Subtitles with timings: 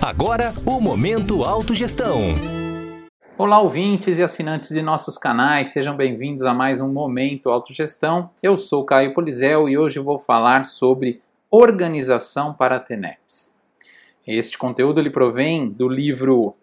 [0.00, 2.18] Agora, o Momento Autogestão.
[3.38, 8.30] Olá, ouvintes e assinantes de nossos canais, sejam bem-vindos a mais um Momento Autogestão.
[8.42, 13.62] Eu sou Caio Polizel e hoje vou falar sobre organização para TENEPS.
[14.26, 16.54] Este conteúdo ele provém do livro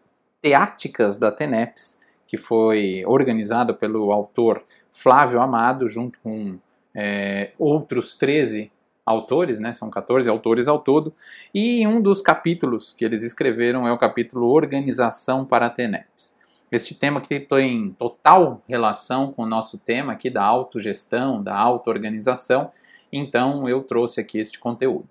[0.41, 6.57] Teáticas da TENEPS, que foi organizado pelo autor Flávio Amado, junto com
[6.95, 8.71] é, outros 13
[9.05, 9.71] autores, né?
[9.71, 11.13] São 14 autores ao todo.
[11.53, 16.39] E um dos capítulos que eles escreveram é o capítulo Organização para TENEPS.
[16.71, 22.71] Este tema que tem total relação com o nosso tema aqui da autogestão, da auto-organização,
[23.11, 25.09] então eu trouxe aqui este conteúdo.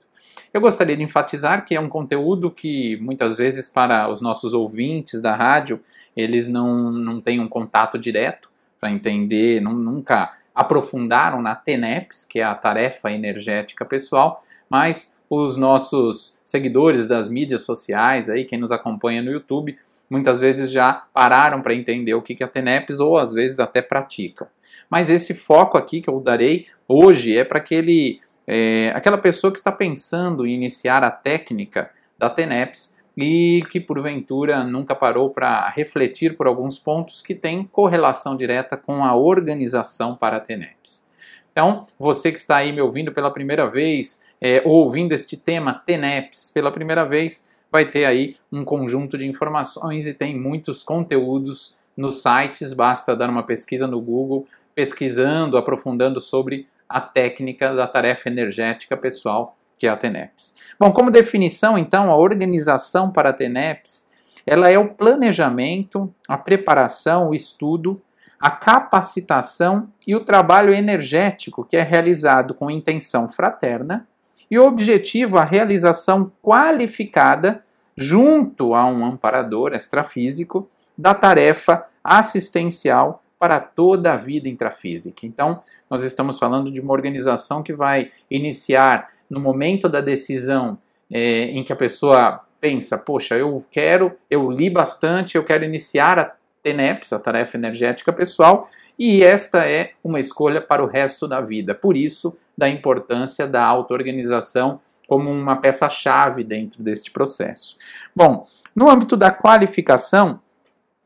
[0.54, 5.20] Eu gostaria de enfatizar que é um conteúdo que muitas vezes para os nossos ouvintes
[5.20, 5.80] da rádio,
[6.16, 8.50] eles não, não têm um contato direto
[8.80, 15.56] para entender, não, nunca aprofundaram na TENEPS, que é a tarefa energética pessoal, mas os
[15.56, 19.76] nossos seguidores das mídias sociais, aí quem nos acompanha no YouTube,
[20.10, 23.80] muitas vezes já pararam para entender o que é a TENEPS ou às vezes até
[23.80, 24.48] praticam.
[24.90, 29.58] Mas esse foco aqui que eu darei hoje é para aquele é, aquela pessoa que
[29.58, 36.36] está pensando em iniciar a técnica da TENEPS e que porventura nunca parou para refletir
[36.36, 41.10] por alguns pontos que têm correlação direta com a organização para a TENEPS.
[41.52, 45.74] Então, você que está aí me ouvindo pela primeira vez, é, ou ouvindo este tema
[45.74, 51.78] TENEPS pela primeira vez, vai ter aí um conjunto de informações e tem muitos conteúdos
[51.96, 58.28] nos sites, basta dar uma pesquisa no Google, pesquisando, aprofundando sobre a técnica da tarefa
[58.28, 60.56] energética pessoal que é a TENEPS.
[60.78, 64.10] Bom, como definição, então, a organização para a TENEPS,
[64.46, 68.00] ela é o planejamento, a preparação, o estudo,
[68.38, 74.06] a capacitação e o trabalho energético que é realizado com intenção fraterna
[74.50, 77.64] e o objetivo a realização qualificada
[77.96, 85.24] junto a um amparador extrafísico da tarefa assistencial para toda a vida intrafísica.
[85.24, 90.76] Então, nós estamos falando de uma organização que vai iniciar no momento da decisão
[91.10, 96.18] é, em que a pessoa pensa, poxa, eu quero, eu li bastante, eu quero iniciar
[96.18, 96.32] a
[96.62, 98.68] TENEPS, a tarefa energética pessoal,
[98.98, 101.74] e esta é uma escolha para o resto da vida.
[101.74, 107.76] Por isso, da importância da auto-organização como uma peça-chave dentro deste processo.
[108.14, 110.38] Bom, no âmbito da qualificação,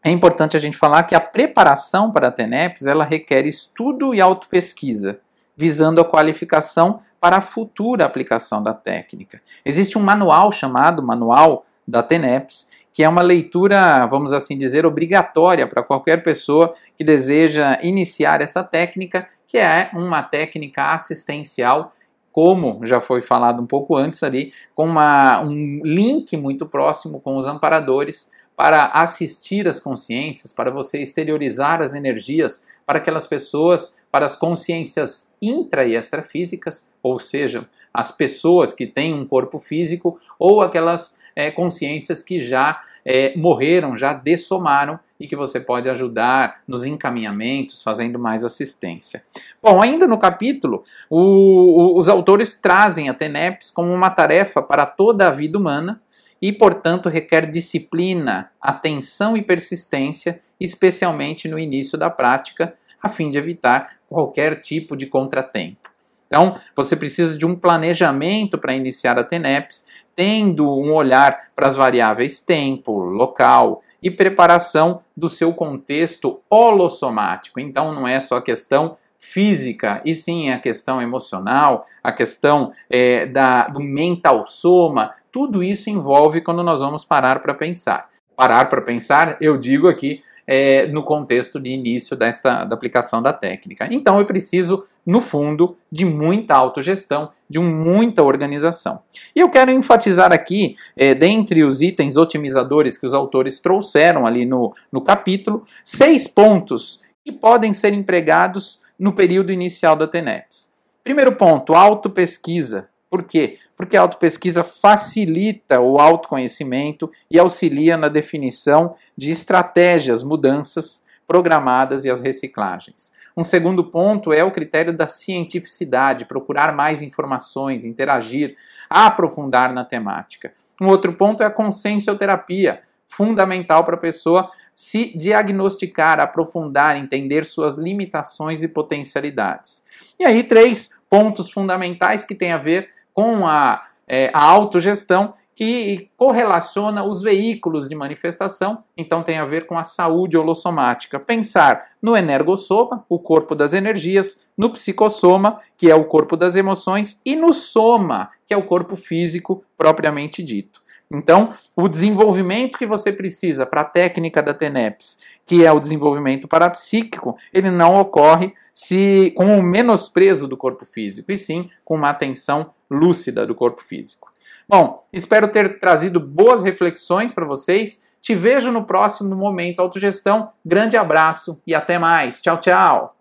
[0.02, 4.20] é importante a gente falar que a preparação para a TENEPS ela requer estudo e
[4.20, 5.20] autopesquisa,
[5.56, 9.40] visando a qualificação para a futura aplicação da técnica.
[9.64, 15.66] Existe um manual chamado Manual da TENEPS, que é uma leitura, vamos assim dizer, obrigatória
[15.66, 21.94] para qualquer pessoa que deseja iniciar essa técnica, que é uma técnica assistencial,
[22.30, 27.38] como já foi falado um pouco antes ali, com uma, um link muito próximo com
[27.38, 34.26] os amparadores para assistir as consciências, para você exteriorizar as energias para aquelas pessoas, para
[34.26, 40.60] as consciências intra e extrafísicas, ou seja, as pessoas que têm um corpo físico ou
[40.60, 46.84] aquelas é, consciências que já é, morreram, já dessomaram e que você pode ajudar nos
[46.84, 49.22] encaminhamentos, fazendo mais assistência.
[49.62, 54.86] Bom, ainda no capítulo, o, o, os autores trazem a TENEPS como uma tarefa para
[54.86, 56.00] toda a vida humana
[56.44, 63.38] e, portanto, requer disciplina, atenção e persistência, especialmente no início da prática, a fim de
[63.38, 65.88] evitar qualquer tipo de contratempo.
[66.26, 71.76] Então, você precisa de um planejamento para iniciar a TENEPS, tendo um olhar para as
[71.76, 77.58] variáveis tempo, local e preparação do seu contexto holossomático.
[77.58, 83.66] Então, não é só questão física, e sim a questão emocional, a questão é, da,
[83.68, 88.08] do mental soma, tudo isso envolve quando nós vamos parar para pensar.
[88.36, 93.32] Parar para pensar, eu digo aqui, é, no contexto de início desta, da aplicação da
[93.32, 93.88] técnica.
[93.90, 99.00] Então eu preciso, no fundo, de muita autogestão, de muita organização.
[99.34, 104.46] E eu quero enfatizar aqui, é, dentre os itens otimizadores que os autores trouxeram ali
[104.46, 110.74] no, no capítulo, seis pontos que podem ser empregados no período inicial da TENEPS.
[111.02, 112.88] Primeiro ponto, autopesquisa.
[113.10, 113.58] Por quê?
[113.76, 122.10] Porque a autopesquisa facilita o autoconhecimento e auxilia na definição de estratégias, mudanças programadas e
[122.10, 123.14] as reciclagens.
[123.36, 128.56] Um segundo ponto é o critério da cientificidade, procurar mais informações, interagir,
[128.88, 130.52] aprofundar na temática.
[130.80, 137.74] Um outro ponto é a consciencioterapia, fundamental para a pessoa se diagnosticar, aprofundar, entender suas
[137.76, 139.86] limitações e potencialidades.
[140.18, 146.10] E aí, três pontos fundamentais que têm a ver com a, é, a autogestão, que
[146.16, 151.20] correlaciona os veículos de manifestação, então tem a ver com a saúde holossomática.
[151.20, 157.22] Pensar no energossoma, o corpo das energias, no psicossoma, que é o corpo das emoções,
[157.24, 160.82] e no soma, que é o corpo físico propriamente dito.
[161.10, 166.48] Então, o desenvolvimento que você precisa para a técnica da TENEPS, que é o desenvolvimento
[166.48, 172.10] parapsíquico, ele não ocorre se com o menosprezo do corpo físico, e sim com uma
[172.10, 174.32] atenção lúcida do corpo físico.
[174.68, 178.06] Bom, espero ter trazido boas reflexões para vocês.
[178.22, 180.50] Te vejo no próximo Momento Autogestão.
[180.64, 182.40] Grande abraço e até mais.
[182.40, 183.14] Tchau, tchau.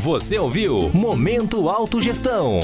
[0.00, 2.58] Você ouviu Momento Autogestão.